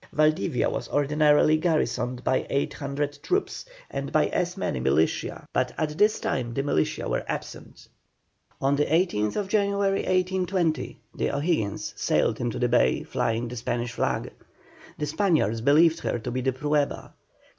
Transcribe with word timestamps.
Valdivia 0.11 0.67
was 0.67 0.89
ordinarily 0.89 1.57
garrisoned 1.57 2.23
by 2.23 2.47
800 2.49 3.19
troops 3.21 3.65
and 3.91 4.11
by 4.11 4.25
as 4.29 4.57
many 4.57 4.79
militia, 4.79 5.47
but 5.53 5.73
at 5.77 5.95
this 5.95 6.19
time 6.19 6.55
the 6.55 6.63
militia 6.63 7.07
were 7.07 7.23
absent. 7.27 7.87
On 8.59 8.75
the 8.75 8.87
18th 8.87 9.47
January, 9.47 9.99
1820, 9.99 10.99
the 11.13 11.29
O'Higgins 11.35 11.93
sailed 11.95 12.39
into 12.41 12.57
the 12.57 12.67
bay, 12.67 13.03
flying 13.03 13.47
the 13.47 13.55
Spanish 13.55 13.91
flag. 13.91 14.33
The 14.97 15.05
Spaniards 15.05 15.61
believed 15.61 15.99
her 15.99 16.17
to 16.17 16.31
be 16.31 16.41
the 16.41 16.53
Prueba. 16.53 17.11